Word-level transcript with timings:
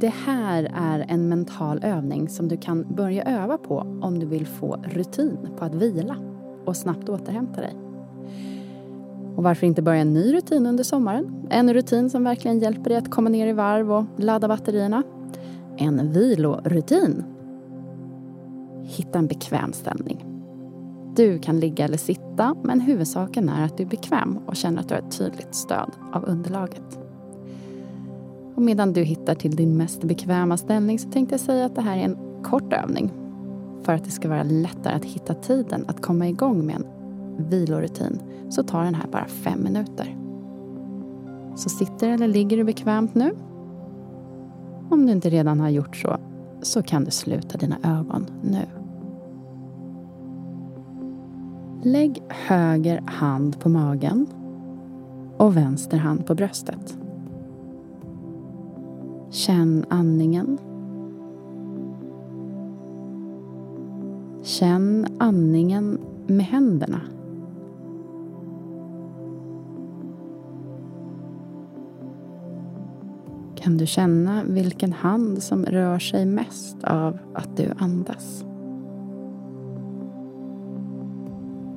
Det 0.00 0.08
här 0.08 0.70
är 0.74 1.04
en 1.08 1.28
mental 1.28 1.84
övning 1.84 2.28
som 2.28 2.48
du 2.48 2.56
kan 2.56 2.94
börja 2.94 3.24
öva 3.24 3.58
på 3.58 3.78
om 4.02 4.18
du 4.18 4.26
vill 4.26 4.46
få 4.46 4.76
rutin 4.84 5.38
på 5.58 5.64
att 5.64 5.74
vila 5.74 6.16
och 6.64 6.76
snabbt 6.76 7.08
återhämta 7.08 7.60
dig. 7.60 7.74
Och 9.36 9.42
varför 9.42 9.66
inte 9.66 9.82
börja 9.82 10.00
en 10.00 10.12
ny 10.12 10.34
rutin 10.34 10.66
under 10.66 10.84
sommaren? 10.84 11.46
En 11.50 11.74
rutin 11.74 12.10
som 12.10 12.24
verkligen 12.24 12.58
hjälper 12.58 12.90
dig 12.90 12.98
att 12.98 13.10
komma 13.10 13.30
ner 13.30 13.46
i 13.46 13.52
varv 13.52 13.92
och 13.92 14.04
ladda 14.16 14.48
batterierna. 14.48 15.02
En 15.76 16.12
vilorutin. 16.12 17.24
Hitta 18.82 19.18
en 19.18 19.26
bekväm 19.26 19.72
ställning. 19.72 20.24
Du 21.16 21.38
kan 21.38 21.60
ligga 21.60 21.84
eller 21.84 21.98
sitta, 21.98 22.54
men 22.62 22.80
huvudsaken 22.80 23.48
är 23.48 23.64
att 23.64 23.76
du 23.76 23.82
är 23.82 23.88
bekväm 23.88 24.38
och 24.46 24.56
känner 24.56 24.80
att 24.80 24.88
du 24.88 24.94
har 24.94 25.02
ett 25.02 25.18
tydligt 25.18 25.54
stöd 25.54 25.90
av 26.12 26.24
underlaget. 26.24 27.09
Och 28.60 28.64
medan 28.64 28.92
du 28.92 29.02
hittar 29.02 29.34
till 29.34 29.56
din 29.56 29.76
mest 29.76 30.04
bekväma 30.04 30.56
ställning 30.56 30.98
så 30.98 31.10
tänkte 31.10 31.32
jag 31.32 31.40
säga 31.40 31.64
att 31.66 31.74
det 31.74 31.80
här 31.80 31.96
är 31.96 32.04
en 32.04 32.42
kort 32.42 32.72
övning 32.72 33.12
för 33.82 33.92
att 33.92 34.04
det 34.04 34.10
ska 34.10 34.28
vara 34.28 34.42
lättare 34.42 34.94
att 34.94 35.04
hitta 35.04 35.34
tiden 35.34 35.84
att 35.88 36.02
komma 36.02 36.28
igång 36.28 36.66
med 36.66 36.76
en 36.76 36.86
vilorutin 37.48 38.20
så 38.50 38.62
tar 38.62 38.84
den 38.84 38.94
här 38.94 39.06
bara 39.06 39.26
fem 39.26 39.62
minuter. 39.62 40.16
Så 41.56 41.68
sitter 41.68 42.08
eller 42.08 42.28
ligger 42.28 42.56
du 42.56 42.64
bekvämt 42.64 43.14
nu? 43.14 43.34
Om 44.90 45.06
du 45.06 45.12
inte 45.12 45.30
redan 45.30 45.60
har 45.60 45.68
gjort 45.68 45.96
så, 45.96 46.16
så 46.62 46.82
kan 46.82 47.04
du 47.04 47.10
sluta 47.10 47.58
dina 47.58 47.76
ögon 47.84 48.26
nu. 48.42 48.66
Lägg 51.82 52.22
höger 52.28 53.02
hand 53.06 53.60
på 53.60 53.68
magen 53.68 54.26
och 55.36 55.56
vänster 55.56 55.98
hand 55.98 56.26
på 56.26 56.34
bröstet. 56.34 56.99
Känn 59.30 59.84
andningen. 59.88 60.58
Känn 64.42 65.06
andningen 65.18 65.98
med 66.26 66.46
händerna. 66.46 67.00
Kan 73.56 73.76
du 73.76 73.86
känna 73.86 74.44
vilken 74.44 74.92
hand 74.92 75.42
som 75.42 75.64
rör 75.64 75.98
sig 75.98 76.26
mest 76.26 76.84
av 76.84 77.18
att 77.34 77.56
du 77.56 77.72
andas? 77.78 78.44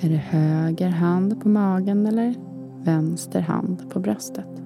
Är 0.00 0.08
det 0.08 0.16
höger 0.16 0.88
hand 0.88 1.42
på 1.42 1.48
magen 1.48 2.06
eller 2.06 2.34
vänster 2.84 3.40
hand 3.40 3.90
på 3.90 4.00
bröstet? 4.00 4.63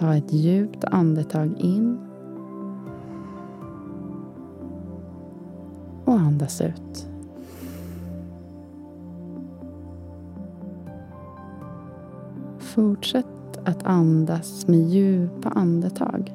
Ta 0.00 0.14
ett 0.14 0.32
djupt 0.32 0.84
andetag 0.84 1.54
in 1.58 1.98
och 6.04 6.12
andas 6.12 6.60
ut. 6.60 7.08
Fortsätt 12.58 13.26
att 13.64 13.82
andas 13.82 14.68
med 14.68 14.80
djupa 14.80 15.48
andetag. 15.48 16.34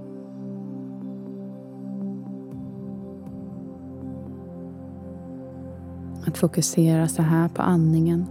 Att 6.28 6.38
fokusera 6.38 7.08
så 7.08 7.22
här 7.22 7.48
på 7.48 7.62
andningen 7.62 8.26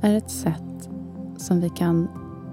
är 0.00 0.16
ett 0.16 0.30
sätt 0.30 0.88
som 1.36 1.60
vi 1.60 1.68
kan 1.68 2.08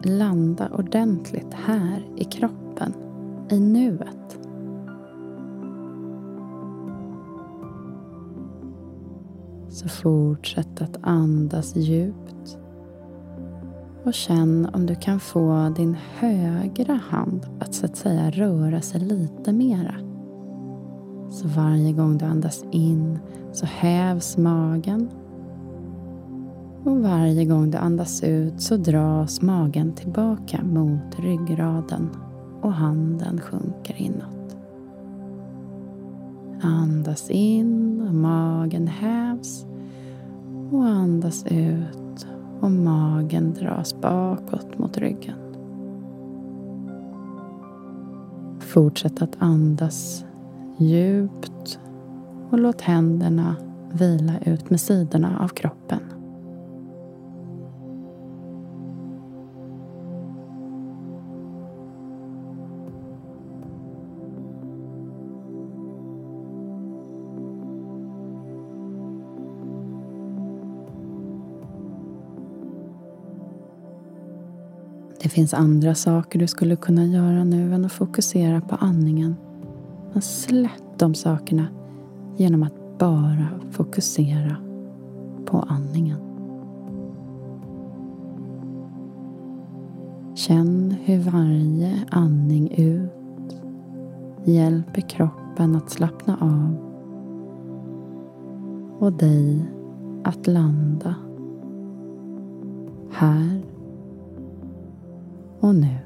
landa 0.05 0.69
ordentligt 0.69 1.53
här 1.53 2.05
i 2.15 2.23
kroppen, 2.23 2.93
i 3.49 3.59
nuet. 3.59 4.39
Så 9.69 9.89
fortsätt 9.89 10.81
att 10.81 10.97
andas 11.01 11.75
djupt 11.75 12.57
och 14.03 14.13
känn 14.13 14.69
om 14.73 14.85
du 14.85 14.95
kan 14.95 15.19
få 15.19 15.73
din 15.75 15.97
högra 16.19 16.99
hand 17.09 17.45
att 17.59 17.73
så 17.73 17.85
att 17.85 17.97
säga 17.97 18.31
röra 18.31 18.81
sig 18.81 19.01
lite 19.01 19.53
mera. 19.53 19.95
Så 21.29 21.47
varje 21.47 21.93
gång 21.93 22.17
du 22.17 22.25
andas 22.25 22.65
in 22.71 23.19
så 23.51 23.65
hävs 23.65 24.37
magen 24.37 25.09
och 26.83 27.01
varje 27.01 27.45
gång 27.45 27.71
du 27.71 27.77
andas 27.77 28.23
ut 28.23 28.61
så 28.61 28.77
dras 28.77 29.41
magen 29.41 29.93
tillbaka 29.93 30.63
mot 30.63 31.19
ryggraden 31.19 32.09
och 32.61 32.73
handen 32.73 33.41
sjunker 33.41 33.95
inåt. 34.01 34.57
Andas 36.61 37.29
in 37.29 38.01
och 38.07 38.13
magen 38.13 38.87
hävs 38.87 39.65
och 40.71 40.85
andas 40.85 41.45
ut 41.45 42.27
och 42.59 42.71
magen 42.71 43.53
dras 43.53 44.01
bakåt 44.01 44.77
mot 44.77 44.97
ryggen. 44.97 45.37
Fortsätt 48.59 49.21
att 49.21 49.35
andas 49.39 50.25
djupt 50.77 51.79
och 52.49 52.59
låt 52.59 52.81
händerna 52.81 53.55
vila 53.93 54.33
ut 54.45 54.69
med 54.69 54.79
sidorna 54.79 55.39
av 55.39 55.47
kroppen. 55.47 56.10
Det 75.23 75.29
finns 75.29 75.53
andra 75.53 75.95
saker 75.95 76.39
du 76.39 76.47
skulle 76.47 76.75
kunna 76.75 77.05
göra 77.05 77.43
nu 77.43 77.73
än 77.73 77.85
att 77.85 77.91
fokusera 77.91 78.61
på 78.61 78.75
andningen. 78.75 79.35
Men 80.13 80.21
släpp 80.21 80.99
de 80.99 81.13
sakerna 81.13 81.67
genom 82.37 82.63
att 82.63 82.99
bara 82.99 83.47
fokusera 83.71 84.55
på 85.45 85.59
andningen. 85.59 86.17
Känn 90.35 90.95
hur 91.03 91.19
varje 91.19 92.05
andning 92.11 92.71
ut 92.71 93.61
hjälper 94.43 95.01
kroppen 95.01 95.75
att 95.75 95.89
slappna 95.89 96.37
av 96.41 96.75
och 98.99 99.13
dig 99.13 99.65
att 100.23 100.47
landa 100.47 101.15
här 103.11 103.70
och 105.61 105.75
nu. 105.75 105.97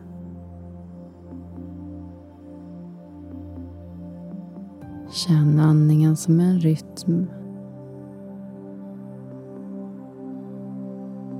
Känn 5.11 5.59
andningen 5.59 6.17
som 6.17 6.39
en 6.39 6.59
rytm 6.59 7.25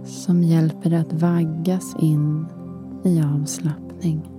som 0.04 0.44
hjälper 0.44 0.90
dig 0.90 1.00
att 1.00 1.14
vaggas 1.14 1.96
in 2.00 2.46
i 3.04 3.22
avslappning. 3.22 4.35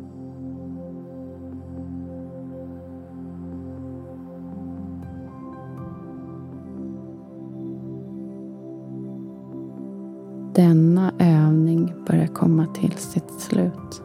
Denna 10.57 11.13
övning 11.19 11.93
börjar 12.07 12.27
komma 12.27 12.67
till 12.67 12.93
sitt 12.93 13.41
slut. 13.41 14.03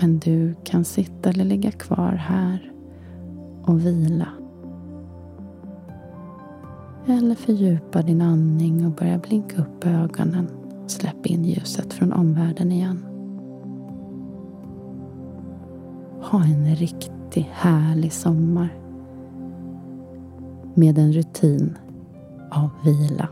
Men 0.00 0.18
du 0.18 0.54
kan 0.64 0.84
sitta 0.84 1.30
eller 1.30 1.44
ligga 1.44 1.70
kvar 1.70 2.12
här 2.12 2.72
och 3.62 3.86
vila. 3.86 4.28
Eller 7.06 7.34
fördjupa 7.34 8.02
din 8.02 8.20
andning 8.20 8.86
och 8.86 8.92
börja 8.92 9.18
blinka 9.18 9.62
upp 9.62 9.86
ögonen 9.86 10.48
släpp 10.86 11.26
in 11.26 11.44
ljuset 11.44 11.92
från 11.92 12.12
omvärlden 12.12 12.72
igen. 12.72 13.04
Ha 16.22 16.44
en 16.44 16.76
riktigt 16.76 17.46
härlig 17.50 18.12
sommar 18.12 18.68
med 20.74 20.98
en 20.98 21.12
rutin 21.12 21.78
av 22.50 22.70
vila. 22.84 23.28